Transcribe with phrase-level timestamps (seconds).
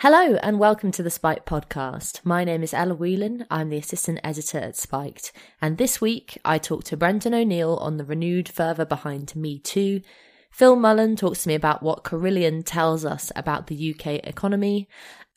[0.00, 2.20] Hello and welcome to the Spiked podcast.
[2.22, 3.46] My name is Ella Whelan.
[3.50, 5.32] I'm the assistant editor at Spiked.
[5.62, 10.02] And this week I talked to Brendan O'Neill on the renewed fervour Behind Me Too.
[10.50, 14.86] Phil Mullan talks to me about what Carillion tells us about the UK economy.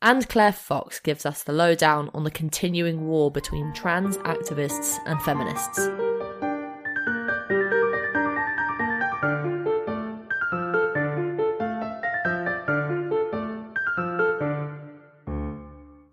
[0.02, 5.22] And Claire Fox gives us the lowdown on the continuing war between trans activists and
[5.22, 5.88] feminists.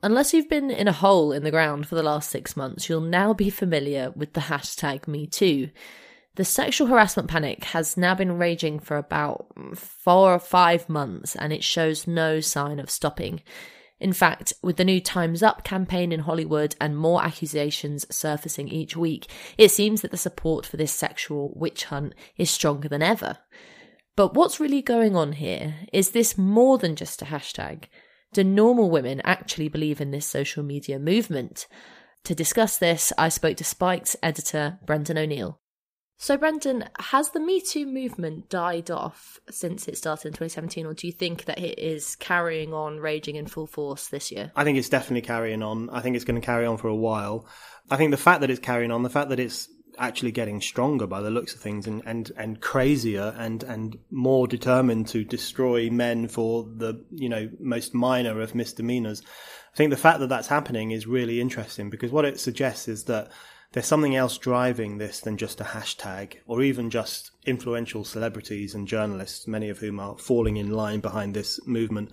[0.07, 3.00] Unless you've been in a hole in the ground for the last six months, you'll
[3.00, 5.72] now be familiar with the hashtag MeToo.
[6.36, 11.53] The sexual harassment panic has now been raging for about four or five months and
[11.53, 13.43] it shows no sign of stopping.
[13.98, 18.96] In fact, with the new Time's Up campaign in Hollywood and more accusations surfacing each
[18.96, 19.26] week,
[19.59, 23.39] it seems that the support for this sexual witch hunt is stronger than ever.
[24.14, 25.75] But what's really going on here?
[25.93, 27.86] Is this more than just a hashtag?
[28.32, 31.67] Do normal women actually believe in this social media movement?
[32.25, 35.61] To discuss this, I spoke to Spiked's editor, Brendan O'Neill.
[36.19, 40.95] So, Brendan, has the Me Too movement died off since it started in 2017, or
[40.95, 44.51] do you think that it is carrying on, raging in full force this year?
[44.56, 45.91] I think it's definitely carrying on.
[45.91, 47.47] I think it's going to carry on for a while.
[47.91, 51.06] I think the fact that it's carrying on, the fact that it's actually getting stronger
[51.06, 55.91] by the looks of things and, and, and crazier and, and more determined to destroy
[55.91, 59.22] men for the, you know, most minor of misdemeanors.
[59.72, 63.05] I think the fact that that's happening is really interesting because what it suggests is
[63.05, 63.30] that
[63.72, 68.89] there's something else driving this than just a hashtag or even just influential celebrities and
[68.89, 72.11] journalists, many of whom are falling in line behind this movement.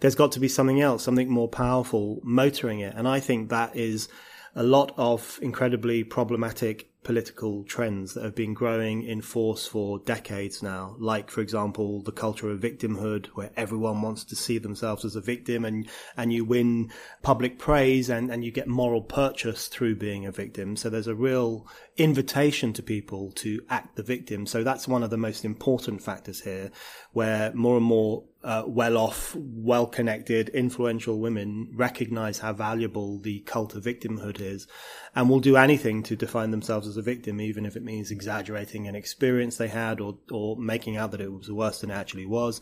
[0.00, 2.94] There's got to be something else, something more powerful motoring it.
[2.96, 4.08] And I think that is
[4.56, 10.62] a lot of incredibly problematic political trends that have been growing in force for decades
[10.62, 15.14] now, like, for example, the culture of victimhood, where everyone wants to see themselves as
[15.14, 16.90] a victim and, and you win
[17.22, 20.76] public praise and, and you get moral purchase through being a victim.
[20.76, 21.66] So there's a real
[21.96, 24.46] invitation to people to act the victim.
[24.46, 26.72] So that's one of the most important factors here,
[27.12, 33.84] where more and more uh, well-off, well-connected, influential women recognize how valuable the cult of
[33.84, 34.66] victimhood is,
[35.14, 38.88] and will do anything to define themselves as a victim, even if it means exaggerating
[38.88, 42.26] an experience they had or or making out that it was worse than it actually
[42.26, 42.60] was.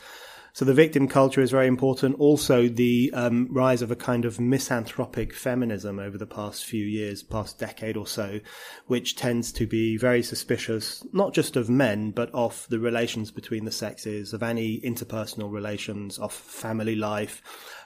[0.54, 2.20] So the victim culture is very important.
[2.20, 7.22] Also, the um, rise of a kind of misanthropic feminism over the past few years,
[7.22, 8.38] past decade or so,
[8.86, 13.64] which tends to be very suspicious, not just of men, but of the relations between
[13.64, 17.40] the sexes, of any interpersonal relations, of family life,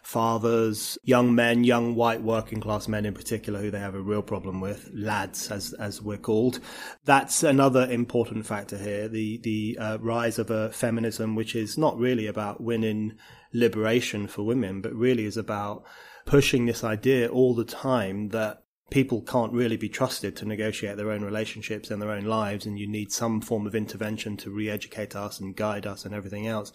[0.06, 4.22] fathers, young men, young white working class men in particular, who they have a real
[4.22, 6.61] problem with, lads as as we're called.
[7.05, 9.09] That's another important factor here.
[9.09, 13.15] The the uh, rise of a feminism which is not really about winning
[13.53, 15.83] liberation for women, but really is about
[16.25, 21.11] pushing this idea all the time that people can't really be trusted to negotiate their
[21.11, 24.71] own relationships and their own lives, and you need some form of intervention to re
[24.71, 26.73] educate us and guide us and everything else.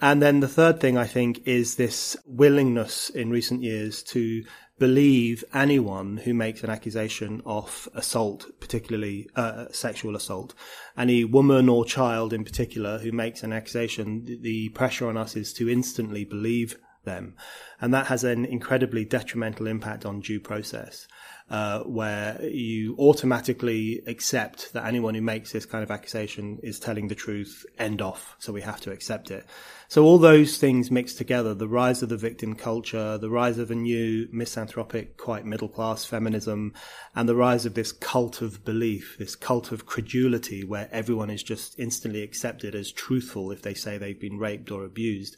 [0.00, 4.44] And then the third thing I think is this willingness in recent years to
[4.78, 10.52] believe anyone who makes an accusation of assault, particularly uh, sexual assault.
[10.98, 15.52] Any woman or child in particular who makes an accusation, the pressure on us is
[15.54, 17.36] to instantly believe them.
[17.80, 21.06] And that has an incredibly detrimental impact on due process
[21.50, 27.08] uh, where you automatically accept that anyone who makes this kind of accusation is telling
[27.08, 28.36] the truth, end off.
[28.38, 29.46] So we have to accept it.
[29.94, 33.70] So all those things mixed together, the rise of the victim culture, the rise of
[33.70, 36.74] a new misanthropic, quite middle class feminism,
[37.14, 41.44] and the rise of this cult of belief, this cult of credulity where everyone is
[41.44, 45.36] just instantly accepted as truthful if they say they've been raped or abused.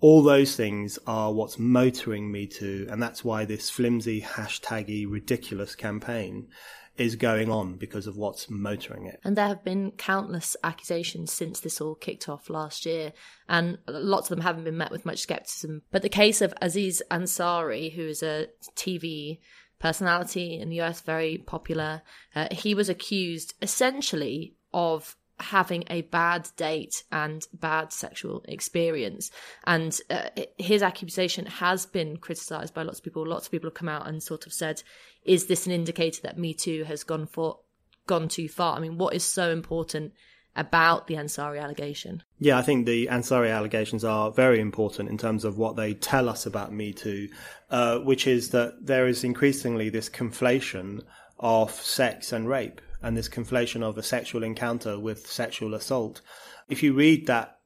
[0.00, 5.74] All those things are what's motoring Me Too, and that's why this flimsy, hashtaggy, ridiculous
[5.74, 6.48] campaign
[6.96, 9.20] is going on because of what's motoring it.
[9.24, 13.12] And there have been countless accusations since this all kicked off last year,
[13.48, 15.82] and lots of them haven't been met with much skepticism.
[15.90, 19.38] But the case of Aziz Ansari, who is a TV
[19.78, 22.02] personality in the US, very popular,
[22.34, 29.30] uh, he was accused essentially of having a bad date and bad sexual experience.
[29.64, 30.28] And uh,
[30.58, 33.26] his accusation has been criticized by lots of people.
[33.26, 34.82] Lots of people have come out and sort of said,
[35.24, 37.58] is this an indicator that Me Too has gone for
[38.06, 38.76] gone too far?
[38.76, 40.12] I mean, what is so important
[40.54, 42.22] about the Ansari allegation?
[42.38, 46.28] Yeah, I think the Ansari allegations are very important in terms of what they tell
[46.28, 47.28] us about Me Too,
[47.70, 51.02] uh, which is that there is increasingly this conflation
[51.38, 56.20] of sex and rape and this conflation of a sexual encounter with sexual assault.
[56.68, 57.58] If you read that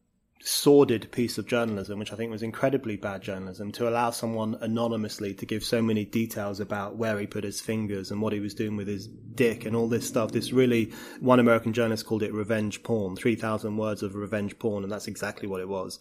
[0.42, 5.34] sordid piece of journalism, which I think was incredibly bad journalism, to allow someone anonymously
[5.34, 8.54] to give so many details about where he put his fingers and what he was
[8.54, 10.32] doing with his dick and all this stuff.
[10.32, 14.92] This really, one American journalist called it revenge porn, 3,000 words of revenge porn, and
[14.92, 15.98] that's exactly what it was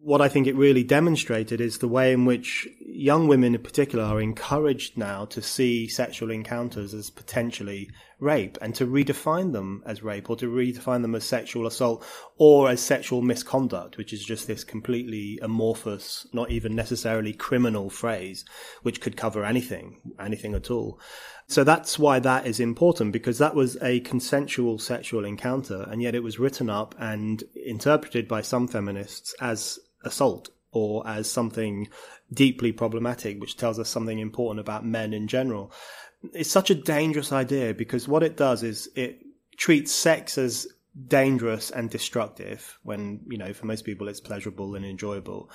[0.00, 4.04] what I think it really demonstrated is the way in which young women in particular
[4.04, 7.90] are encouraged now to see sexual encounters as potentially
[8.20, 12.04] rape and to redefine them as rape or to redefine them as sexual assault
[12.36, 18.44] or as sexual misconduct, which is just this completely amorphous, not even necessarily criminal phrase,
[18.82, 20.98] which could cover anything, anything at all.
[21.46, 26.14] So that's why that is important because that was a consensual sexual encounter and yet
[26.14, 31.88] it was written up and interpreted by some feminists as assault or as something
[32.32, 35.72] deeply problematic, which tells us something important about men in general.
[36.32, 39.20] It's such a dangerous idea because what it does is it
[39.56, 40.66] treats sex as
[41.06, 45.50] dangerous and destructive when, you know, for most people it's pleasurable and enjoyable.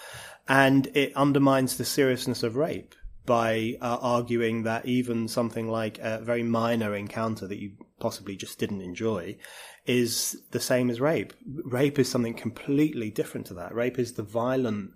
[0.48, 2.96] And it undermines the seriousness of rape
[3.26, 8.60] by uh, arguing that even something like a very minor encounter that you possibly just
[8.60, 9.38] didn't enjoy
[9.86, 11.34] is the same as rape.
[11.46, 13.74] Rape is something completely different to that.
[13.74, 14.92] Rape is the violent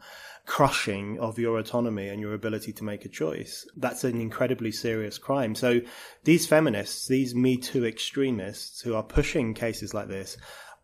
[0.47, 3.67] crushing of your autonomy and your ability to make a choice.
[3.75, 5.53] That's an incredibly serious crime.
[5.53, 5.81] So
[6.23, 10.37] these feminists, these Me Too extremists who are pushing cases like this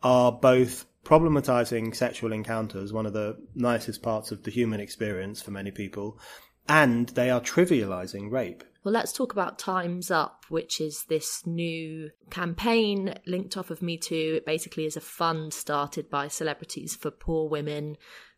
[0.04, 5.52] are both problematizing sexual encounters, one of the nicest parts of the human experience for
[5.52, 6.20] many people,
[6.68, 8.64] and they are trivializing rape.
[8.84, 13.98] Well, let's talk about Time's Up, which is this new campaign linked off of Me
[13.98, 14.34] Too.
[14.36, 17.96] It basically is a fund started by celebrities for poor women.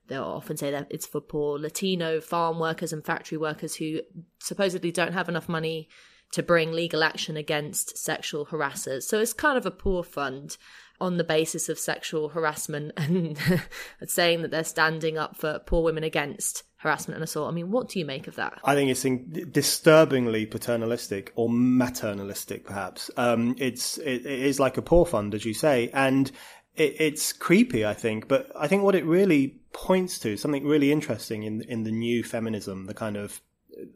[0.07, 4.01] They'll often say that it's for poor Latino farm workers and factory workers who
[4.39, 5.89] supposedly don't have enough money
[6.31, 9.03] to bring legal action against sexual harassers.
[9.03, 10.57] So it's kind of a poor fund
[10.99, 13.37] on the basis of sexual harassment and
[14.05, 17.49] saying that they're standing up for poor women against harassment and assault.
[17.49, 18.59] I mean, what do you make of that?
[18.63, 23.09] I think it's in- disturbingly paternalistic or maternalistic, perhaps.
[23.17, 26.31] Um, it's it, it is like a poor fund, as you say, and
[26.75, 27.85] it, it's creepy.
[27.85, 31.83] I think, but I think what it really points to something really interesting in in
[31.83, 33.41] the new feminism, the kind of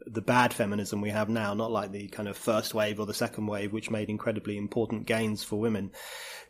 [0.06, 3.14] the bad feminism we have now, not like the kind of first wave or the
[3.14, 5.90] second wave, which made incredibly important gains for women.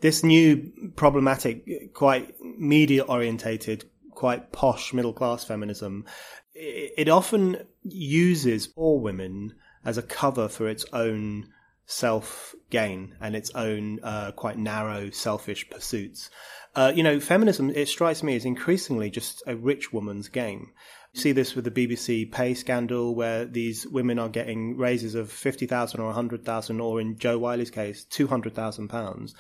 [0.01, 6.07] This new problematic, quite media orientated, quite posh middle class feminism,
[6.55, 9.55] it often uses all women
[9.85, 11.49] as a cover for its own
[11.91, 16.31] self gain and its own uh, quite narrow, selfish pursuits.
[16.77, 20.71] Uh, you know, feminism, it strikes me as increasingly just a rich woman's game.
[21.13, 25.33] You see this with the BBC pay scandal, where these women are getting raises of
[25.33, 29.35] 50,000 or 100,000, or in Jo Whiley's case, 200,000 pounds,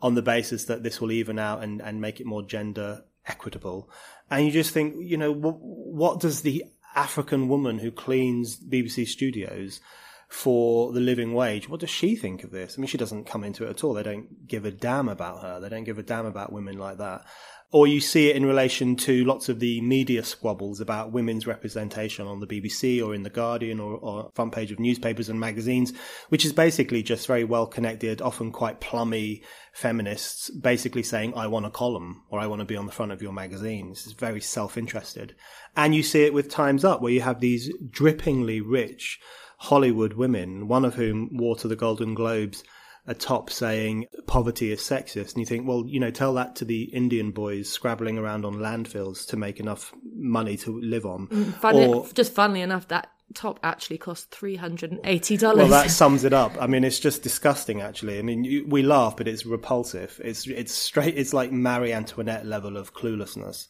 [0.00, 3.90] on the basis that this will even out and, and make it more gender equitable.
[4.30, 6.64] And you just think, you know, what does the
[6.94, 9.80] African woman who cleans BBC studios
[10.28, 12.76] for the living wage, what does she think of this?
[12.76, 13.94] I mean, she doesn't come into it at all.
[13.94, 15.60] They don't give a damn about her.
[15.60, 17.24] They don't give a damn about women like that
[17.72, 22.26] or you see it in relation to lots of the media squabbles about women's representation
[22.26, 25.92] on the BBC or in the Guardian or, or front page of newspapers and magazines,
[26.28, 31.66] which is basically just very well connected, often quite plummy feminists basically saying, I want
[31.66, 33.90] a column or I want to be on the front of your magazine.
[33.90, 35.34] This is very self-interested.
[35.76, 39.18] And you see it with Time's Up where you have these drippingly rich
[39.56, 42.62] Hollywood women, one of whom wore to the Golden Globes
[43.06, 46.64] a top saying poverty is sexist, and you think, well, you know, tell that to
[46.64, 51.28] the Indian boys scrabbling around on landfills to make enough money to live on.
[51.28, 55.58] Mm, or, just funnily enough, that top actually cost three hundred and eighty dollars.
[55.58, 56.52] Well, that sums it up.
[56.60, 57.80] I mean, it's just disgusting.
[57.80, 60.20] Actually, I mean, you, we laugh, but it's repulsive.
[60.24, 61.16] It's it's straight.
[61.16, 63.66] It's like Marie Antoinette level of cluelessness.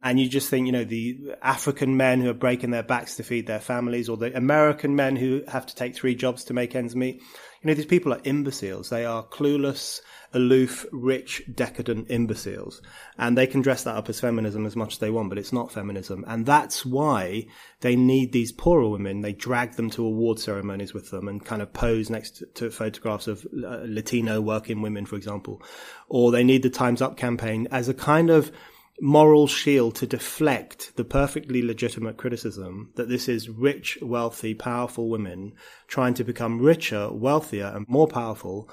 [0.00, 3.24] And you just think, you know, the African men who are breaking their backs to
[3.24, 6.76] feed their families, or the American men who have to take three jobs to make
[6.76, 7.16] ends meet.
[7.16, 8.90] You know, these people are imbeciles.
[8.90, 10.00] They are clueless,
[10.32, 12.80] aloof, rich, decadent imbeciles.
[13.18, 15.52] And they can dress that up as feminism as much as they want, but it's
[15.52, 16.24] not feminism.
[16.28, 17.48] And that's why
[17.80, 19.22] they need these poorer women.
[19.22, 23.26] They drag them to award ceremonies with them and kind of pose next to, photographs
[23.26, 25.60] of uh, Latino working women, for example.
[26.08, 28.52] Or they need the Time's Up campaign as a kind of
[29.00, 35.52] moral shield to deflect the perfectly legitimate criticism that this is rich, wealthy, powerful women
[35.86, 38.68] trying to become richer, wealthier, and more powerful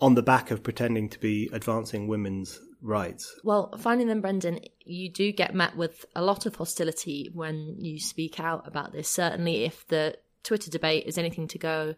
[0.00, 3.38] on the back of pretending to be advancing women's rights.
[3.44, 8.00] Well, finding them, Brendan, you do get met with a lot of hostility when you
[8.00, 9.08] speak out about this.
[9.08, 11.94] Certainly, if the Twitter debate is anything to go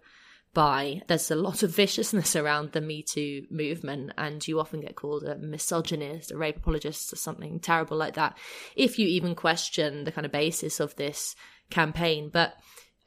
[0.55, 1.03] by.
[1.07, 5.25] There's a lot of viciousness around the Me Too movement, and you often get called
[5.25, 8.37] a misogynist, a rape apologist, or something terrible like that,
[8.77, 11.35] if you even question the kind of basis of this
[11.71, 12.31] campaign.
[12.33, 12.55] But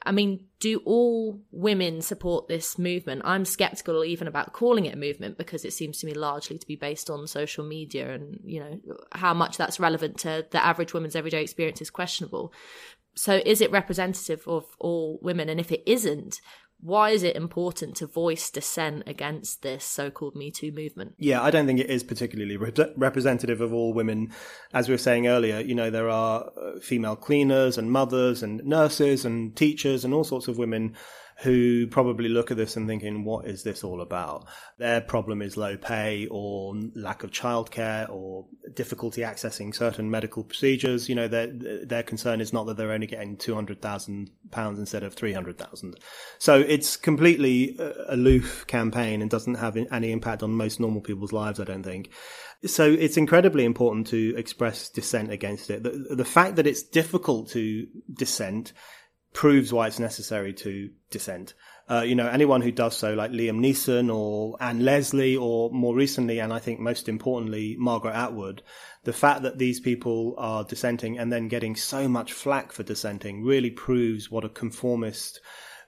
[0.02, 3.22] I mean, do all women support this movement?
[3.24, 6.66] I'm skeptical even about calling it a movement because it seems to me largely to
[6.66, 8.80] be based on social media and, you know,
[9.12, 12.52] how much that's relevant to the average woman's everyday experience is questionable.
[13.16, 15.48] So is it representative of all women?
[15.48, 16.40] And if it isn't,
[16.80, 21.14] why is it important to voice dissent against this so-called Me Too movement?
[21.18, 24.32] Yeah, I don't think it is particularly re- representative of all women.
[24.72, 28.64] As we were saying earlier, you know, there are uh, female cleaners and mothers and
[28.64, 30.94] nurses and teachers and all sorts of women
[31.40, 34.46] who probably look at this and thinking, what is this all about?
[34.78, 41.10] Their problem is low pay or lack of childcare or difficulty accessing certain medical procedures.
[41.10, 41.48] You know, their,
[41.84, 45.96] their concern is not that they're only getting £200,000 instead of 300,000.
[46.38, 51.32] So it's completely uh, aloof campaign and doesn't have any impact on most normal people's
[51.32, 52.10] lives, I don't think.
[52.64, 55.82] So it's incredibly important to express dissent against it.
[55.82, 58.72] The, the fact that it's difficult to dissent
[59.36, 61.52] proves why it's necessary to dissent.
[61.90, 65.94] Uh, you know, anyone who does so, like Liam Neeson or Ann Leslie, or more
[65.94, 68.62] recently, and I think most importantly, Margaret Atwood,
[69.04, 73.44] the fact that these people are dissenting and then getting so much flack for dissenting
[73.44, 75.38] really proves what a conformist,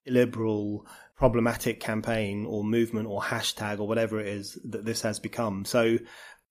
[0.06, 0.86] liberal,
[1.16, 5.64] problematic campaign or movement or hashtag or whatever it is that this has become.
[5.64, 5.96] So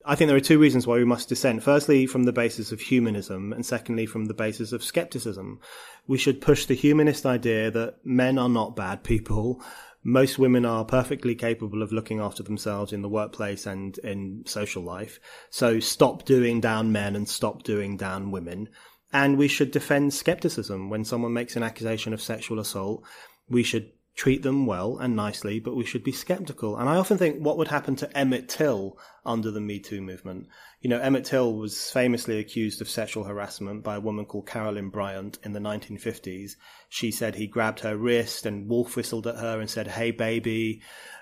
[0.09, 1.63] I think there are two reasons why we must dissent.
[1.63, 5.59] Firstly, from the basis of humanism, and secondly, from the basis of skepticism.
[6.07, 9.61] We should push the humanist idea that men are not bad people.
[10.05, 14.81] Most women are perfectly capable of looking after themselves in the workplace and in social
[14.81, 15.19] life.
[15.49, 18.69] So stop doing down men and stop doing down women.
[19.11, 23.03] And we should defend skepticism when someone makes an accusation of sexual assault.
[23.49, 26.75] We should treat them well and nicely, but we should be skeptical.
[26.75, 30.47] And I often think what would happen to Emmett Till under the Me Too movement.
[30.81, 34.89] You know, Emmett Till was famously accused of sexual harassment by a woman called Carolyn
[34.89, 36.53] Bryant in the 1950s.
[36.89, 40.81] She said he grabbed her wrist and wolf whistled at her and said, Hey, baby.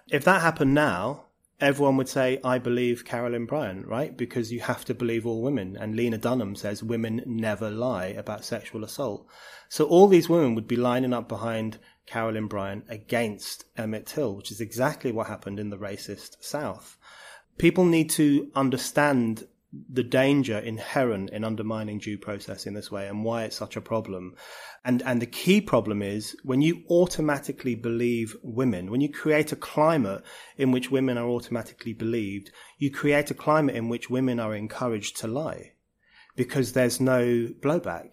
[0.09, 1.25] If that happened now,
[1.59, 4.15] everyone would say, I believe Carolyn Bryant, right?
[4.15, 5.75] Because you have to believe all women.
[5.77, 9.27] And Lena Dunham says women never lie about sexual assault.
[9.67, 14.51] So all these women would be lining up behind Carolyn Bryant against Emmett Till, which
[14.51, 16.97] is exactly what happened in the racist South.
[17.57, 19.47] People need to understand
[19.89, 23.81] the danger inherent in undermining due process in this way and why it's such a
[23.81, 24.35] problem.
[24.83, 29.57] And, and the key problem is when you automatically believe women, when you create a
[29.57, 30.23] climate
[30.57, 35.17] in which women are automatically believed, you create a climate in which women are encouraged
[35.17, 35.73] to lie
[36.35, 38.11] because there's no blowback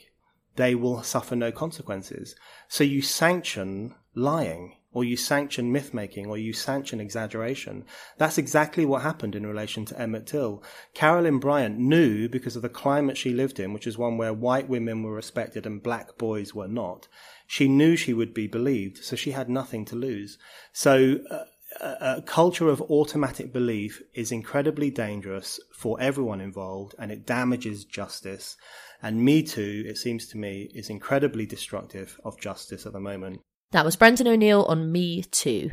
[0.57, 2.35] they will suffer no consequences.
[2.69, 7.85] So you sanction lying, or you sanction myth making, or you sanction exaggeration.
[8.19, 10.63] That's exactly what happened in relation to Emmett Till.
[10.93, 14.69] Carolyn Bryant knew, because of the climate she lived in, which is one where white
[14.69, 17.09] women were respected and black boys were not,
[17.47, 20.37] she knew she would be believed, so she had nothing to lose.
[20.73, 21.45] So, uh,
[21.81, 28.57] a culture of automatic belief is incredibly dangerous for everyone involved and it damages justice.
[29.03, 33.41] And Me Too, it seems to me, is incredibly destructive of justice at the moment.
[33.73, 35.73] That was Brendan O'Neill on Me Too.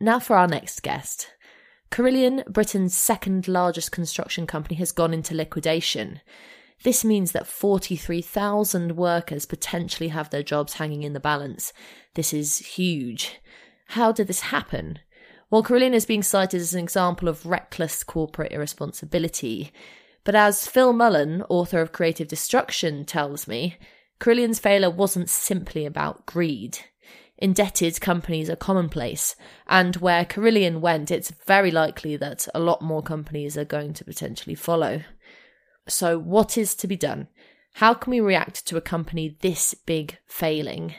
[0.00, 1.30] Now for our next guest.
[1.90, 6.20] Carillion, Britain's second largest construction company, has gone into liquidation.
[6.82, 11.72] This means that 43,000 workers potentially have their jobs hanging in the balance.
[12.14, 13.40] This is huge.
[13.88, 14.98] How did this happen?
[15.50, 19.72] Well, Carillion is being cited as an example of reckless corporate irresponsibility.
[20.24, 23.76] But as Phil Mullan, author of Creative Destruction, tells me,
[24.18, 26.78] Carillion's failure wasn't simply about greed.
[27.36, 33.02] Indebted companies are commonplace, and where Carillion went, it's very likely that a lot more
[33.02, 35.02] companies are going to potentially follow.
[35.86, 37.28] So, what is to be done?
[37.74, 40.94] How can we react to a company this big failing?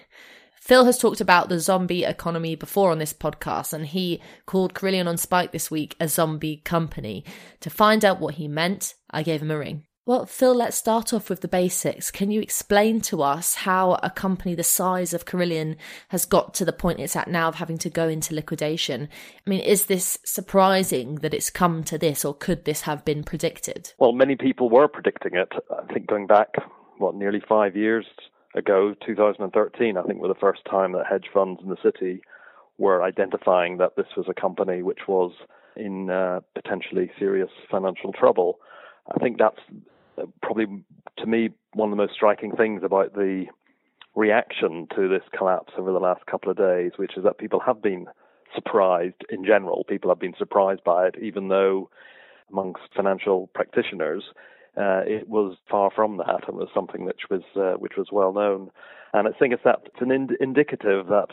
[0.66, 5.08] Phil has talked about the zombie economy before on this podcast, and he called Carillion
[5.08, 7.24] on Spiked this week a zombie company.
[7.60, 9.84] To find out what he meant, I gave him a ring.
[10.08, 12.10] Well, Phil, let's start off with the basics.
[12.10, 16.66] Can you explain to us how a company the size of Carillion has got to
[16.66, 19.08] the point it's at now of having to go into liquidation?
[19.46, 23.24] I mean, is this surprising that it's come to this, or could this have been
[23.24, 23.94] predicted?
[24.00, 25.52] Well, many people were predicting it.
[25.70, 26.56] I think going back,
[26.98, 28.08] what, nearly five years
[28.56, 32.22] ago, 2013, I think, were the first time that hedge funds in the city
[32.78, 35.32] were identifying that this was a company which was
[35.76, 38.60] in uh, potentially serious financial trouble.
[39.14, 39.60] I think that's
[40.18, 40.84] uh, probably,
[41.18, 43.46] to me, one of the most striking things about the
[44.16, 47.82] reaction to this collapse over the last couple of days, which is that people have
[47.82, 48.08] been
[48.54, 49.84] surprised in general.
[49.84, 51.90] People have been surprised by it, even though
[52.50, 54.24] amongst financial practitioners,
[54.78, 56.44] uh, it was far from that.
[56.48, 58.72] It was something which was uh, which was well known,
[59.14, 61.30] and I think it's that it's an ind- indicative that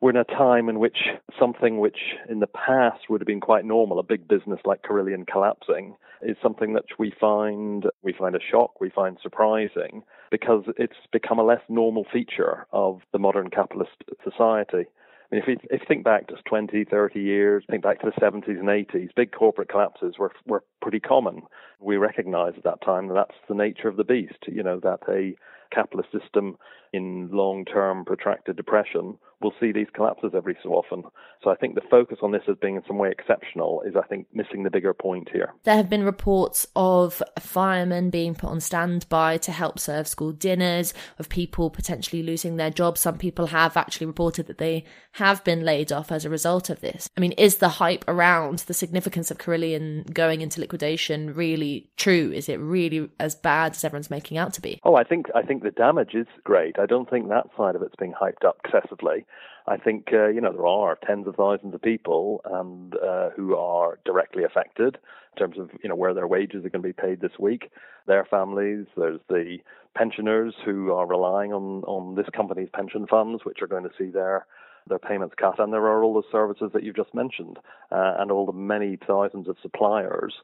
[0.00, 0.98] we're in a time in which
[1.38, 5.24] something which in the past would have been quite normal, a big business like Carillion
[5.24, 10.96] collapsing, is something that we find we find a shock, we find surprising, because it's
[11.12, 14.86] become a less normal feature of the modern capitalist society.
[15.30, 18.06] I mean, if you, if you think back just 20, 30 years, think back to
[18.06, 21.42] the 70s and 80s, big corporate collapses were were pretty common.
[21.80, 25.00] We recognized at that time that that's the nature of the beast, you know, that
[25.08, 25.36] a
[25.74, 26.56] capitalist system
[26.92, 31.02] in long-term protracted depression we'll see these collapses every so often.
[31.42, 34.06] So I think the focus on this as being in some way exceptional is, I
[34.06, 35.54] think, missing the bigger point here.
[35.62, 40.92] There have been reports of firemen being put on standby to help serve school dinners,
[41.18, 43.00] of people potentially losing their jobs.
[43.00, 46.80] Some people have actually reported that they have been laid off as a result of
[46.80, 47.08] this.
[47.16, 52.32] I mean, is the hype around the significance of Carillion going into liquidation really true?
[52.34, 54.80] Is it really as bad as everyone's making out to be?
[54.82, 56.77] Oh, I think I think the damage is great.
[56.78, 59.26] I don't think that side of it's being hyped up excessively.
[59.66, 63.56] I think uh, you know there are tens of thousands of people and uh, who
[63.56, 64.98] are directly affected
[65.32, 67.70] in terms of you know where their wages are going to be paid this week,
[68.06, 68.86] their families.
[68.96, 69.58] There's the
[69.94, 74.10] pensioners who are relying on on this company's pension funds, which are going to see
[74.10, 74.46] their
[74.88, 77.58] their payments cut, and there are all the services that you've just mentioned,
[77.92, 80.34] uh, and all the many thousands of suppliers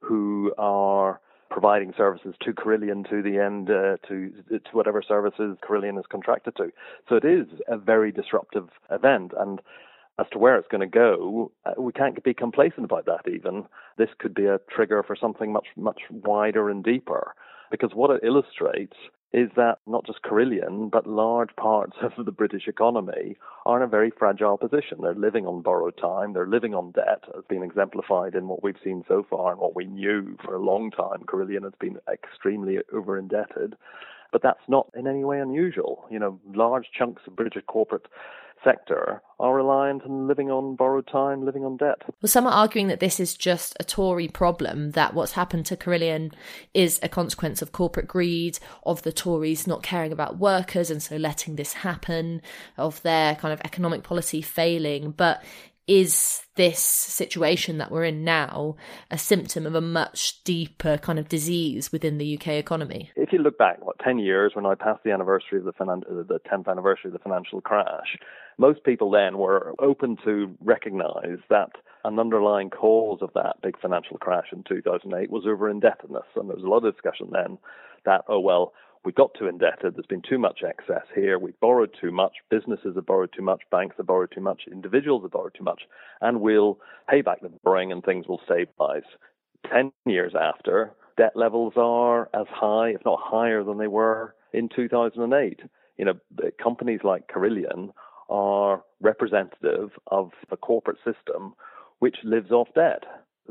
[0.00, 1.20] who are
[1.50, 6.56] providing services to Carillion to the end uh, to to whatever services Carillion is contracted
[6.56, 6.72] to.
[7.08, 9.60] So it is a very disruptive event, and
[10.18, 13.28] as to where it's going to go, uh, we can't be complacent about that.
[13.30, 13.64] Even
[13.98, 17.34] this could be a trigger for something much much wider and deeper,
[17.70, 18.96] because what it illustrates
[19.32, 23.90] is that not just Carillion, but large parts of the British economy are in a
[23.90, 24.98] very fragile position.
[25.00, 28.74] They're living on borrowed time, they're living on debt, as been exemplified in what we've
[28.82, 31.24] seen so far and what we knew for a long time.
[31.28, 33.76] Carillion has been extremely over indebted.
[34.32, 36.06] But that's not in any way unusual.
[36.08, 38.06] You know, large chunks of British corporate
[38.64, 42.02] sector are reliant on living on borrowed time, living on debt.
[42.20, 45.76] Well, some are arguing that this is just a Tory problem, that what's happened to
[45.76, 46.32] Carillion
[46.74, 51.16] is a consequence of corporate greed, of the Tories not caring about workers and so
[51.16, 52.42] letting this happen,
[52.76, 55.12] of their kind of economic policy failing.
[55.12, 55.42] But
[55.90, 58.76] is this situation that we're in now
[59.10, 63.10] a symptom of a much deeper kind of disease within the UK economy?
[63.16, 66.06] If you look back, what, 10 years when I passed the anniversary of the, finan-
[66.06, 68.16] the 10th anniversary of the financial crash,
[68.56, 71.70] most people then were open to recognize that
[72.04, 76.22] an underlying cause of that big financial crash in 2008 was over indebtedness.
[76.36, 77.58] And there was a lot of discussion then
[78.04, 78.74] that, oh, well,
[79.04, 79.94] we got too indebted.
[79.94, 81.38] There's been too much excess here.
[81.38, 82.32] We've borrowed too much.
[82.50, 83.62] Businesses have borrowed too much.
[83.70, 84.62] Banks have borrowed too much.
[84.70, 85.82] Individuals have borrowed too much.
[86.20, 89.02] And we'll pay back the borrowing and things will stabilize.
[89.72, 94.68] Ten years after, debt levels are as high, if not higher, than they were in
[94.74, 95.60] 2008.
[95.96, 96.14] You know,
[96.62, 97.92] companies like Carillion
[98.28, 101.54] are representative of a corporate system
[101.98, 103.04] which lives off debt.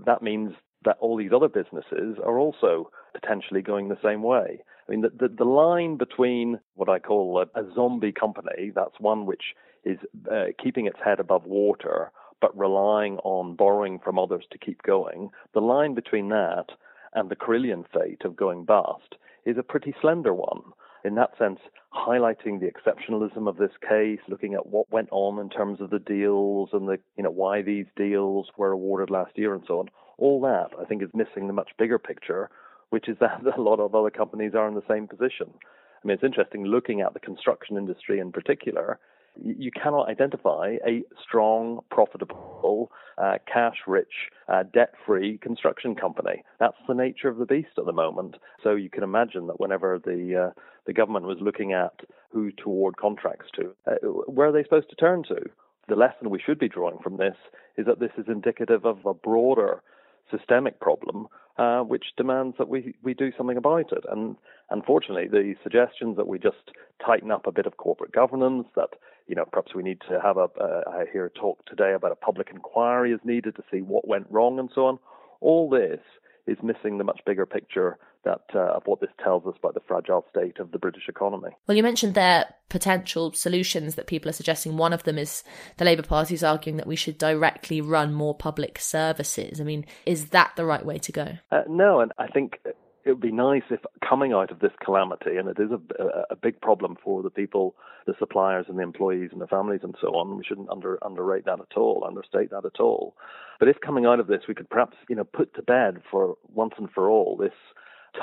[0.06, 0.54] That means
[0.86, 4.62] that all these other businesses are also potentially going the same way.
[4.90, 9.00] I mean, the, the, the line between what I call a, a, zombie company, that's
[9.00, 9.54] one which
[9.86, 10.00] is
[10.32, 15.30] uh, keeping its head above water but relying on borrowing from others to keep going,
[15.54, 16.66] the line between that
[17.14, 20.62] and the Carillion fate of going bust is a pretty slender one.
[21.04, 21.60] In that sense,
[21.94, 26.00] highlighting the exceptionalism of this case, looking at what went on in terms of the
[26.00, 29.90] deals and the, you know, why these deals were awarded last year and so on.
[30.18, 32.50] All that, I think, is missing the much bigger picture,
[32.90, 35.48] which is that a lot of other companies are in the same position.
[36.04, 39.00] I mean, it's interesting looking at the construction industry in particular.
[39.42, 46.44] You cannot identify a strong, profitable, uh, cash rich, uh, debt free construction company.
[46.60, 48.38] That's the nature of the beast at the moment.
[48.64, 51.94] So you can imagine that whenever the, uh, the government was looking at
[52.32, 55.38] who to award contracts to, uh, where are they supposed to turn to?
[55.88, 57.36] The lesson we should be drawing from this
[57.78, 59.82] is that this is indicative of a broader
[60.32, 61.28] systemic problem
[61.60, 64.06] uh, which demands that we, we do something about it.
[64.10, 64.38] And
[64.70, 66.72] unfortunately, the suggestions that we just
[67.06, 68.92] tighten up a bit of corporate governance, that
[69.28, 72.14] you know perhaps we need to have a uh, I hear a talk today about
[72.14, 75.00] a public inquiry is needed to see what went wrong and so on.
[75.42, 76.00] All this
[76.50, 79.80] is missing the much bigger picture that uh, of what this tells us about the
[79.88, 81.50] fragile state of the British economy.
[81.68, 84.78] Well, you mentioned there potential solutions that people are suggesting.
[84.78, 85.44] One of them is
[85.78, 89.62] the Labour Party is arguing that we should directly run more public services.
[89.62, 91.38] I mean, is that the right way to go?
[91.52, 92.60] Uh, no, and I think
[93.06, 96.36] it would be nice if coming out of this calamity, and it is a, a,
[96.36, 100.10] big problem for the people, the suppliers, and the employees and the families and so
[100.10, 100.38] on.
[100.38, 103.16] We shouldn't under, underrate that at all, understate that at all.
[103.60, 106.36] But if coming out of this, we could perhaps, you know, put to bed for
[106.54, 107.54] once and for all this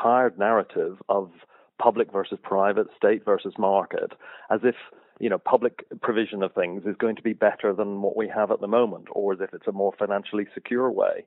[0.02, 1.30] tired narrative of
[1.78, 4.12] public versus private, state versus market,
[4.50, 4.74] as if
[5.18, 8.50] you know public provision of things is going to be better than what we have
[8.50, 11.24] at the moment, or as if it's a more financially secure way.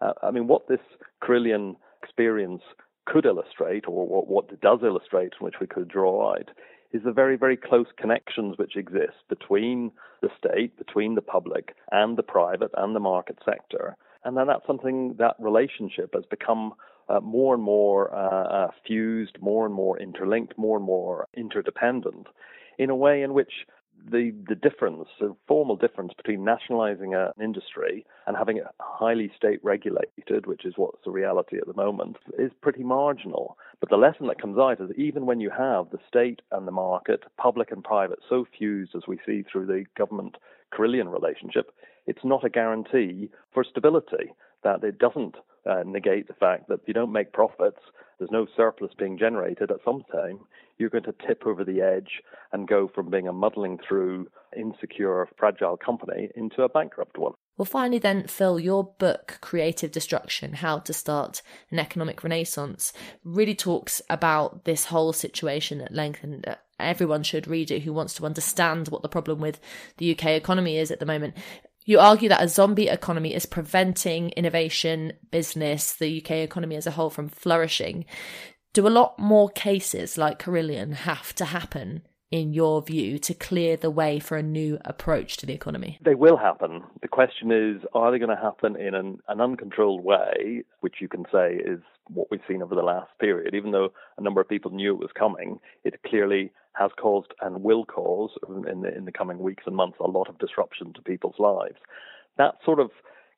[0.00, 0.80] Uh, I mean, what this
[1.22, 2.62] Carillion experience
[3.10, 6.50] could illustrate, or what, what does illustrate, from which we could draw out,
[6.92, 9.90] is the very, very close connections which exist between
[10.22, 13.96] the state, between the public, and the private and the market sector.
[14.24, 16.74] And then that's something that relationship has become
[17.08, 22.26] uh, more and more uh, uh, fused, more and more interlinked, more and more interdependent
[22.78, 23.52] in a way in which
[24.10, 29.60] the the difference, the formal difference between nationalizing an industry and having it highly state
[29.62, 33.56] regulated, which is what's the reality at the moment, is pretty marginal.
[33.80, 36.72] But the lesson that comes out is even when you have the state and the
[36.72, 40.36] market, public and private, so fused as we see through the government
[40.72, 41.72] Carillion relationship,
[42.06, 44.32] it's not a guarantee for stability.
[44.62, 45.36] That it doesn't
[45.68, 47.80] uh, negate the fact that if you don't make profits,
[48.18, 50.40] there's no surplus being generated at some time,
[50.78, 55.28] you're going to tip over the edge and go from being a muddling through, insecure,
[55.38, 57.32] fragile company into a bankrupt one.
[57.56, 62.92] Well, finally, then, Phil, your book, Creative Destruction How to Start an Economic Renaissance,
[63.22, 67.92] really talks about this whole situation at length, and uh, everyone should read it who
[67.92, 69.60] wants to understand what the problem with
[69.98, 71.36] the UK economy is at the moment.
[71.90, 76.92] You argue that a zombie economy is preventing innovation, business, the UK economy as a
[76.92, 78.04] whole from flourishing.
[78.72, 83.76] Do a lot more cases like Carillion have to happen in your view, to clear
[83.76, 85.98] the way for a new approach to the economy?
[86.04, 86.82] They will happen.
[87.02, 91.08] The question is, are they going to happen in an, an, uncontrolled way, which you
[91.08, 93.54] can say is what we've seen over the last period?
[93.54, 97.64] Even though a number of people knew it was coming, it clearly has caused and
[97.64, 101.02] will cause in the, in the coming weeks and months a lot of disruption to
[101.02, 101.78] people's lives.
[102.38, 102.90] That sort of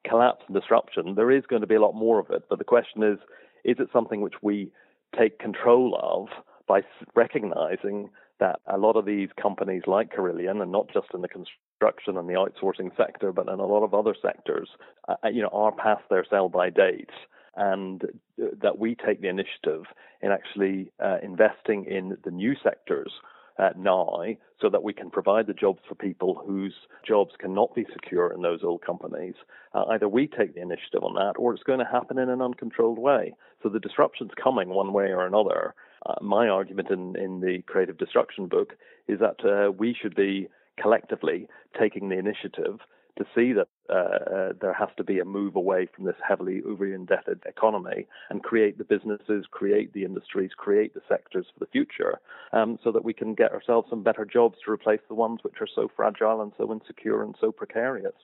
[0.06, 2.42] collapse and disruption, there is going to be a lot more of it.
[2.50, 3.18] But the question is,
[3.64, 4.70] is it something which we
[5.18, 6.28] take control of
[6.66, 6.80] by
[7.14, 8.10] recognizing
[8.42, 12.28] that a lot of these companies like Carillion, and not just in the construction and
[12.28, 14.68] the outsourcing sector, but in a lot of other sectors,
[15.08, 17.14] uh, uh you know, are past their sell-by dates,
[17.54, 18.02] and
[18.42, 19.84] uh, that we take the initiative
[20.22, 23.12] in actually uh, investing in the new sectors
[23.60, 24.24] uh, now
[24.60, 26.74] so that we can provide the jobs for people whose
[27.06, 29.34] jobs cannot be secure in those old companies.
[29.72, 32.42] Uh, either we take the initiative on that or it's going to happen in an
[32.42, 33.34] uncontrolled way.
[33.62, 35.74] So the disruption's coming one way or another.
[36.06, 38.74] Uh, my argument in, in the creative destruction book
[39.08, 40.48] is that uh, we should be
[40.80, 42.78] collectively taking the initiative
[43.18, 46.62] to see that uh, uh, there has to be a move away from this heavily
[46.66, 52.18] over-indebted economy and create the businesses, create the industries, create the sectors for the future,
[52.52, 55.60] um, so that we can get ourselves some better jobs to replace the ones which
[55.60, 58.14] are so fragile and so insecure and so precarious.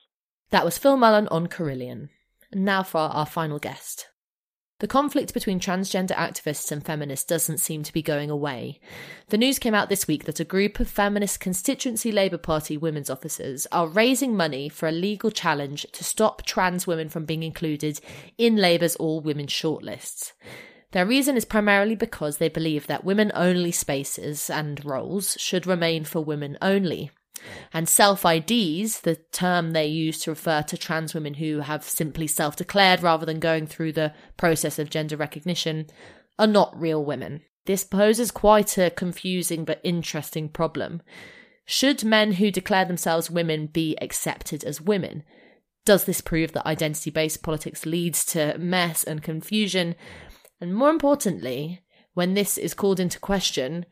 [0.49, 2.09] That was Phil Mullan on Carillion.
[2.51, 4.07] Now for our final guest.
[4.79, 8.79] The conflict between transgender activists and feminists doesn't seem to be going away.
[9.27, 13.09] The news came out this week that a group of feminist constituency Labour Party women's
[13.09, 17.99] officers are raising money for a legal challenge to stop trans women from being included
[18.37, 20.31] in Labour's all women shortlists.
[20.91, 26.05] Their reason is primarily because they believe that women only spaces and roles should remain
[26.05, 27.11] for women only.
[27.73, 32.27] And self IDs, the term they use to refer to trans women who have simply
[32.27, 35.87] self declared rather than going through the process of gender recognition,
[36.37, 37.41] are not real women.
[37.65, 41.01] This poses quite a confusing but interesting problem.
[41.65, 45.23] Should men who declare themselves women be accepted as women?
[45.85, 49.95] Does this prove that identity based politics leads to mess and confusion?
[50.59, 51.81] And more importantly,
[52.13, 53.85] when this is called into question,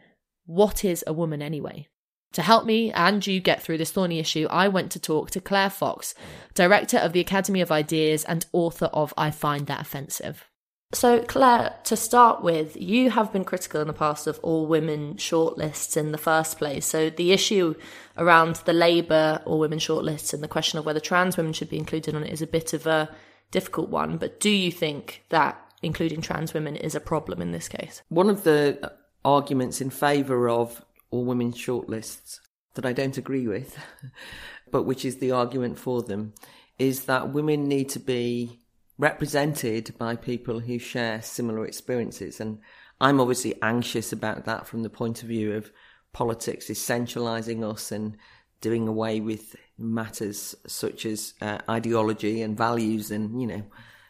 [0.45, 1.87] what is a woman anyway?
[2.33, 5.41] To help me and you get through this thorny issue, I went to talk to
[5.41, 6.13] Claire Fox,
[6.53, 10.45] director of the Academy of Ideas and author of I Find That Offensive.
[10.93, 15.15] So, Claire, to start with, you have been critical in the past of all women
[15.15, 16.85] shortlists in the first place.
[16.85, 17.75] So, the issue
[18.17, 21.77] around the Labour all women shortlists and the question of whether trans women should be
[21.77, 23.09] included on it is a bit of a
[23.51, 24.17] difficult one.
[24.17, 28.01] But do you think that including trans women is a problem in this case?
[28.07, 28.93] One of the
[29.25, 32.39] arguments in favour of all women shortlists
[32.75, 33.77] that I don't agree with,
[34.71, 36.33] but which is the argument for them,
[36.77, 38.59] is that women need to be
[38.97, 42.39] represented by people who share similar experiences.
[42.39, 42.59] And
[42.99, 45.71] I'm obviously anxious about that from the point of view of
[46.13, 48.17] politics essentializing us and
[48.59, 53.63] doing away with matters such as uh, ideology and values and, you know,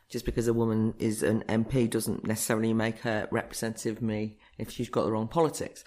[0.09, 4.71] just because a woman is an MP doesn't necessarily make her representative of me if
[4.71, 5.83] she's got the wrong politics.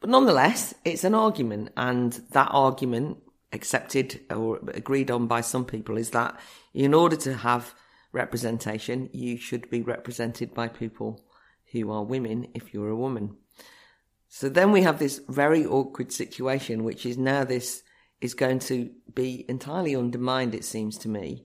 [0.00, 3.18] But nonetheless, it's an argument, and that argument,
[3.52, 6.38] accepted or agreed on by some people, is that
[6.72, 7.74] in order to have
[8.12, 11.24] representation, you should be represented by people
[11.72, 13.36] who are women if you're a woman.
[14.28, 17.82] So then we have this very awkward situation, which is now this
[18.20, 21.44] is going to be entirely undermined, it seems to me,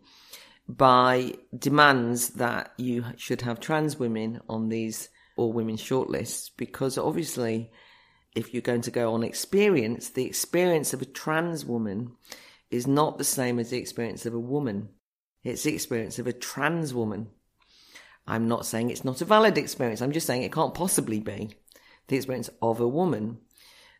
[0.67, 7.71] by demands that you should have trans women on these all women shortlists, because obviously,
[8.35, 12.13] if you're going to go on experience, the experience of a trans woman
[12.71, 14.89] is not the same as the experience of a woman.
[15.43, 17.29] It's the experience of a trans woman.
[18.25, 20.01] I'm not saying it's not a valid experience.
[20.01, 21.51] I'm just saying it can't possibly be
[22.07, 23.39] the experience of a woman.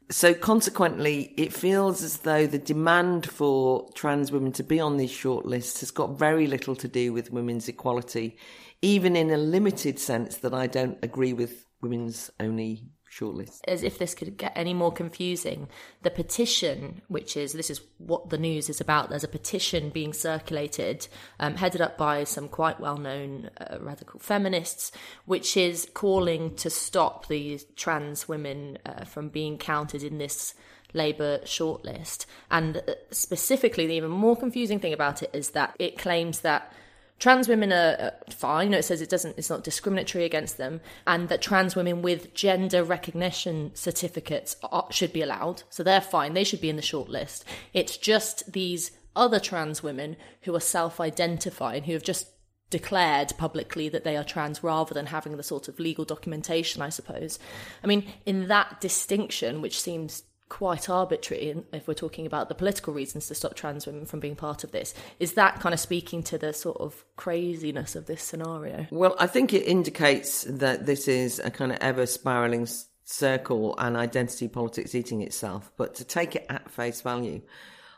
[0.09, 5.11] So consequently, it feels as though the demand for trans women to be on these
[5.11, 8.37] shortlists has got very little to do with women's equality,
[8.81, 12.83] even in a limited sense that I don't agree with women's only
[13.19, 13.59] shortlist.
[13.67, 15.67] As if this could get any more confusing,
[16.01, 19.09] the petition, which is this is what the news is about.
[19.09, 21.07] There's a petition being circulated,
[21.39, 24.91] um, headed up by some quite well-known uh, radical feminists,
[25.25, 30.53] which is calling to stop these trans women uh, from being counted in this.
[30.95, 32.27] Labour shortlist.
[32.51, 36.71] And uh, specifically, the even more confusing thing about it is that it claims that
[37.19, 38.67] trans women are fine.
[38.67, 42.01] You know, it says it doesn't, it's not discriminatory against them, and that trans women
[42.01, 45.63] with gender recognition certificates are, should be allowed.
[45.69, 46.33] So they're fine.
[46.33, 47.43] They should be in the shortlist.
[47.73, 52.27] It's just these other trans women who are self-identifying, who have just
[52.69, 56.89] declared publicly that they are trans rather than having the sort of legal documentation, I
[56.89, 57.37] suppose.
[57.83, 60.23] I mean, in that distinction, which seems
[60.53, 64.35] quite arbitrary if we're talking about the political reasons to stop trans women from being
[64.35, 68.21] part of this is that kind of speaking to the sort of craziness of this
[68.21, 68.85] scenario?
[68.91, 72.67] Well i think it indicates that this is a kind of ever spiraling
[73.03, 75.71] circle and identity politics eating itself.
[75.75, 77.41] But to take it at face value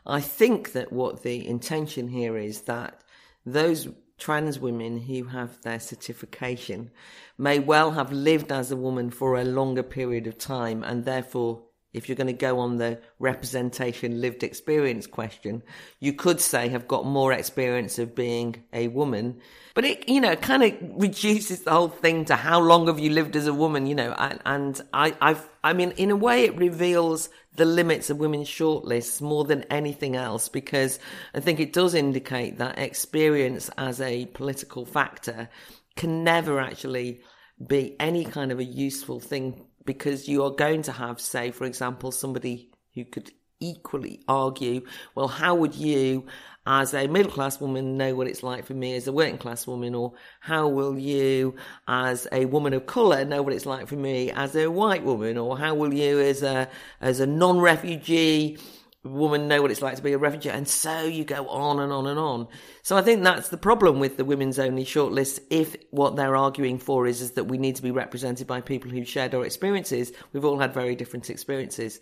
[0.06, 3.02] i think that what the intention here is that
[3.44, 6.90] those trans women who have their certification
[7.36, 11.65] may well have lived as a woman for a longer period of time and therefore
[11.96, 15.62] if you're going to go on the representation lived experience question,
[15.98, 19.40] you could say have got more experience of being a woman.
[19.74, 23.10] But it, you know, kind of reduces the whole thing to how long have you
[23.10, 26.44] lived as a woman, you know, and, and I, I've, I mean, in a way
[26.44, 30.98] it reveals the limits of women's shortlists more than anything else because
[31.34, 35.48] I think it does indicate that experience as a political factor
[35.96, 37.22] can never actually
[37.66, 41.64] be any kind of a useful thing because you are going to have, say, for
[41.64, 44.82] example, somebody who could equally argue,
[45.14, 46.26] well, how would you,
[46.66, 49.66] as a middle class woman, know what it's like for me as a working class
[49.66, 49.94] woman?
[49.94, 51.54] Or how will you,
[51.88, 55.38] as a woman of colour, know what it's like for me as a white woman?
[55.38, 56.68] Or how will you, as a,
[57.00, 58.58] as a non refugee,
[59.06, 61.92] woman know what it's like to be a refugee and so you go on and
[61.92, 62.48] on and on.
[62.82, 66.78] So i think that's the problem with the women's only shortlist if what they're arguing
[66.78, 70.12] for is, is that we need to be represented by people who've shared our experiences.
[70.32, 72.00] We've all had very different experiences.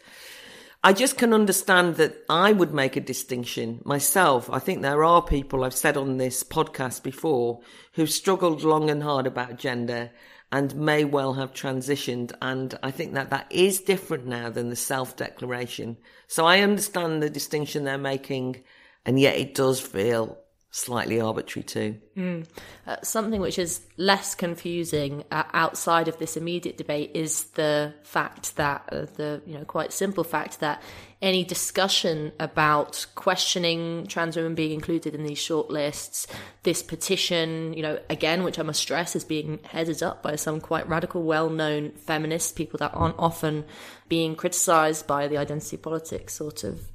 [0.83, 4.51] I just can understand that i would make a distinction myself.
[4.51, 7.61] I think there are people i've said on this podcast before
[7.95, 10.11] who've struggled long and hard about gender
[10.55, 12.33] and may well have transitioned.
[12.40, 15.97] And I think that that is different now than the self declaration.
[16.29, 18.62] So I understand the distinction they're making,
[19.05, 20.38] and yet it does feel
[20.71, 21.97] slightly arbitrary too.
[22.17, 22.47] Mm.
[22.87, 28.55] Uh, something which is less confusing uh, outside of this immediate debate is the fact
[28.55, 30.81] that uh, the you know quite simple fact that
[31.24, 36.26] any discussion about questioning trans women being included in these shortlists,
[36.64, 40.60] this petition, you know, again, which I must stress is being headed up by some
[40.60, 43.64] quite radical, well-known feminists, people that aren't often
[44.06, 46.92] being criticised by the identity politics sort of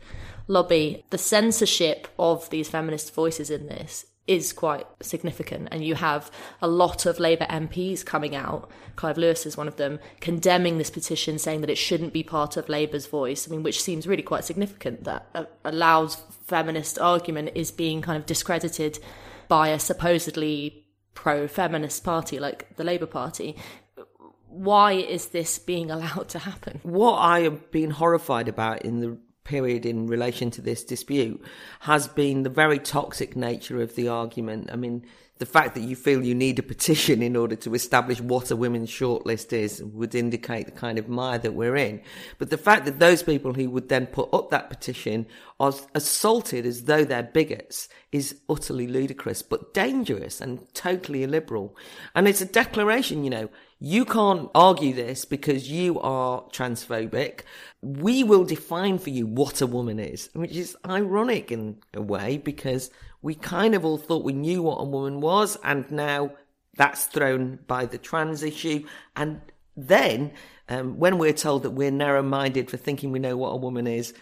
[0.47, 5.67] lobby, the censorship of these feminist voices in this is quite significant.
[5.71, 6.29] And you have
[6.61, 10.91] a lot of Labour MPs coming out, Clive Lewis is one of them, condemning this
[10.91, 13.47] petition, saying that it shouldn't be part of Labour's voice.
[13.47, 16.15] I mean, which seems really quite significant that a, a loud
[16.45, 18.99] feminist argument is being kind of discredited
[19.47, 23.55] by a supposedly pro feminist party like the Labour Party.
[24.47, 26.81] Why is this being allowed to happen?
[26.83, 29.17] What I have been horrified about in the
[29.49, 31.43] period in relation to this dispute
[31.79, 34.69] has been the very toxic nature of the argument.
[34.71, 35.03] I mean,
[35.39, 38.55] the fact that you feel you need a petition in order to establish what a
[38.55, 41.99] women's shortlist is would indicate the kind of mire that we're in.
[42.37, 45.25] But the fact that those people who would then put up that petition
[45.59, 51.75] are assaulted as though they're bigots is utterly ludicrous, but dangerous and totally illiberal.
[52.13, 57.41] And it's a declaration, you know, you can't argue this because you are transphobic.
[57.81, 62.37] We will define for you what a woman is, which is ironic in a way
[62.37, 66.31] because we kind of all thought we knew what a woman was, and now
[66.75, 68.85] that's thrown by the trans issue.
[69.15, 69.41] And
[69.77, 70.31] then,
[70.67, 73.87] um, when we're told that we're narrow minded for thinking we know what a woman
[73.87, 74.13] is,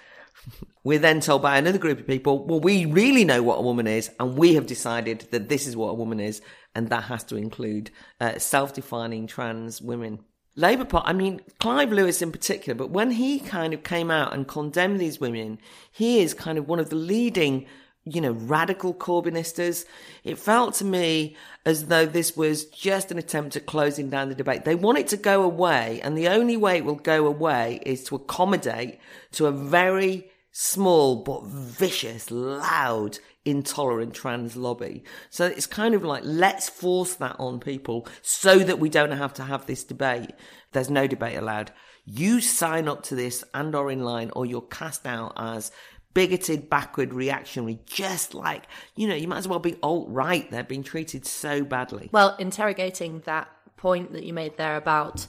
[0.83, 3.87] we're then told by another group of people, well, we really know what a woman
[3.87, 6.41] is, and we have decided that this is what a woman is,
[6.75, 10.19] and that has to include uh, self defining trans women.
[10.55, 14.33] Labour Party, I mean, Clive Lewis in particular, but when he kind of came out
[14.33, 15.59] and condemned these women,
[15.91, 17.67] he is kind of one of the leading
[18.13, 19.85] you know, radical Corbynistas.
[20.23, 24.35] It felt to me as though this was just an attempt at closing down the
[24.35, 24.63] debate.
[24.63, 28.03] They want it to go away, and the only way it will go away is
[28.05, 28.99] to accommodate
[29.33, 35.03] to a very small but vicious, loud, intolerant trans lobby.
[35.29, 39.35] So it's kind of like, let's force that on people so that we don't have
[39.35, 40.31] to have this debate.
[40.71, 41.71] There's no debate allowed.
[42.05, 45.71] You sign up to this and are in line, or you're cast out as
[46.15, 48.63] bigoted, backward, reactionary, just like,
[48.95, 50.49] you know, you might as well be alt right.
[50.49, 52.09] They're being treated so badly.
[52.11, 55.27] Well, interrogating that point that you made there about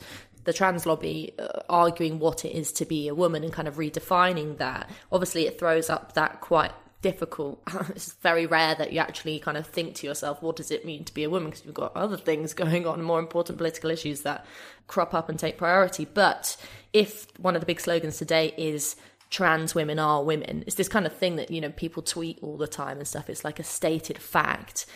[0.48, 3.76] the trans lobby uh, arguing what it is to be a woman and kind of
[3.76, 7.62] redefining that, obviously it throws up that quite difficult.
[7.90, 11.04] it's very rare that you actually kind of think to yourself, what does it mean
[11.04, 11.50] to be a woman?
[11.50, 14.46] Because you've got other things going on, more important political issues that
[14.87, 16.06] crop up and take priority.
[16.06, 16.56] But
[16.94, 18.96] if one of the big slogans today is
[19.28, 20.64] trans women are women.
[20.66, 23.28] It's this kind of thing that, you know, people tweet all the time and stuff.
[23.28, 24.87] It's like a stated fact.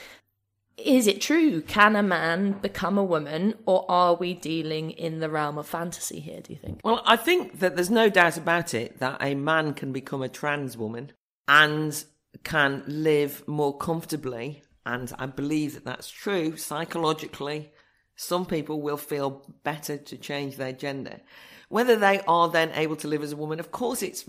[0.77, 1.61] Is it true?
[1.61, 6.19] Can a man become a woman, or are we dealing in the realm of fantasy
[6.21, 6.81] here, do you think?
[6.83, 10.29] Well, I think that there's no doubt about it that a man can become a
[10.29, 11.13] trans woman
[11.47, 12.05] and
[12.43, 14.63] can live more comfortably.
[14.85, 17.71] And I believe that that's true psychologically.
[18.17, 21.21] Some people will feel better to change their gender.
[21.73, 24.27] Whether they are then able to live as a woman, of course, it's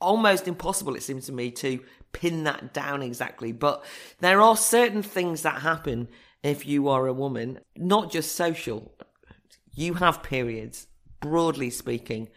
[0.00, 1.78] almost impossible, it seems to me, to
[2.10, 3.52] pin that down exactly.
[3.52, 3.84] But
[4.18, 6.08] there are certain things that happen
[6.42, 8.92] if you are a woman, not just social.
[9.72, 10.88] You have periods,
[11.20, 12.28] broadly speaking.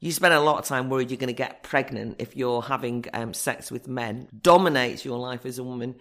[0.00, 3.04] You spend a lot of time worried you're going to get pregnant if you're having
[3.14, 4.26] um, sex with men.
[4.36, 5.94] Dominates your life as a woman.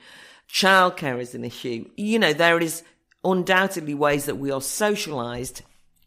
[0.52, 1.88] Childcare is an issue.
[1.98, 2.82] You know, there is
[3.24, 5.62] undoubtedly ways that we are socialized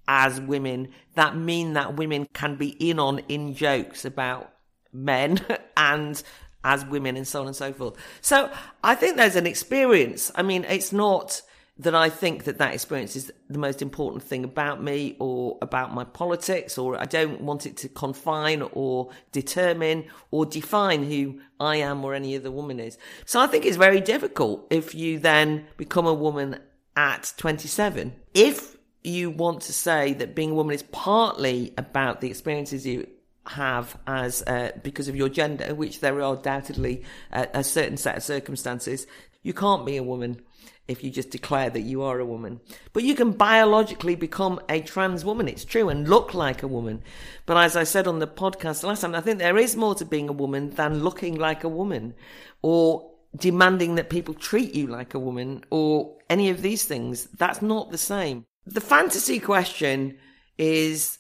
[0.06, 4.52] as women that mean that women can be in on in jokes about
[4.92, 5.40] men
[5.76, 6.22] and
[6.62, 7.94] as women and so on and so forth.
[8.20, 8.50] So
[8.82, 10.32] I think there's an experience.
[10.34, 11.42] I mean, it's not
[11.76, 15.92] that I think that that experience is the most important thing about me or about
[15.92, 21.76] my politics, or I don't want it to confine or determine or define who I
[21.76, 22.96] am or any other woman is.
[23.26, 26.60] So I think it's very difficult if you then become a woman
[26.96, 28.14] at 27.
[28.34, 28.73] If
[29.04, 33.06] you want to say that being a woman is partly about the experiences you
[33.46, 38.16] have as uh, because of your gender, which there are undoubtedly uh, a certain set
[38.16, 39.06] of circumstances.
[39.42, 40.40] You can't be a woman
[40.88, 42.60] if you just declare that you are a woman.
[42.94, 47.02] But you can biologically become a trans woman, it's true, and look like a woman.
[47.44, 50.04] But as I said on the podcast last time, I think there is more to
[50.04, 52.14] being a woman than looking like a woman
[52.62, 57.28] or demanding that people treat you like a woman or any of these things.
[57.36, 58.46] That's not the same.
[58.66, 60.18] The fantasy question
[60.56, 61.18] is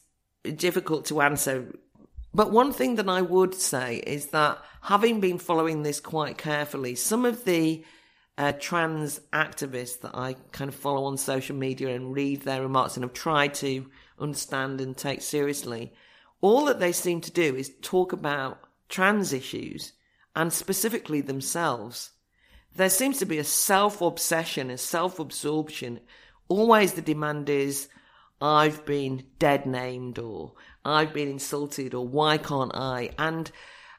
[0.56, 1.74] difficult to answer.
[2.32, 6.94] But one thing that I would say is that having been following this quite carefully,
[6.94, 7.84] some of the
[8.36, 12.96] uh, trans activists that I kind of follow on social media and read their remarks
[12.96, 13.86] and have tried to
[14.18, 15.92] understand and take seriously,
[16.40, 19.92] all that they seem to do is talk about trans issues
[20.34, 22.10] and specifically themselves.
[22.74, 26.00] There seems to be a self obsession, a self absorption
[26.48, 27.88] always the demand is,
[28.40, 30.52] I've been dead named or
[30.84, 33.10] I've been insulted or why can't I?
[33.18, 33.50] And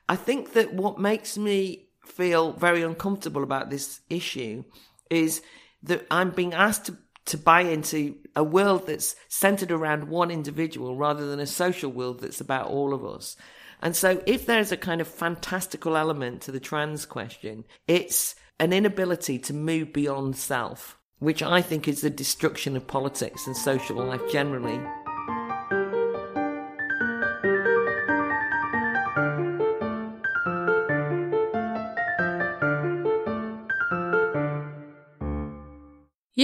[0.08, 4.63] I think that what makes me feel very uncomfortable about this issue
[5.10, 5.41] is
[5.84, 10.95] that I'm being asked to, to buy into a world that's centered around one individual
[10.95, 13.36] rather than a social world that's about all of us.
[13.81, 18.73] And so if there's a kind of fantastical element to the trans question, it's an
[18.73, 23.95] inability to move beyond self which I think is the destruction of politics and social
[23.95, 24.80] life generally.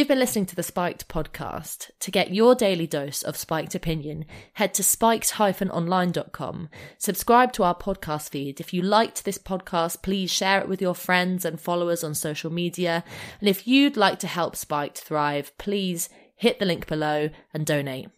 [0.02, 1.92] You've been listening to the Spiked podcast.
[2.00, 6.70] To get your daily dose of spiked opinion, head to spiked-online.com.
[6.98, 8.60] Subscribe to our podcast feed.
[8.60, 12.52] If you liked this podcast, please share it with your friends and followers on social
[12.52, 13.04] media.
[13.40, 18.10] And if you'd like to help Spiked thrive, please hit the link below and donate.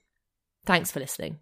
[0.65, 1.39] Thanks for listening.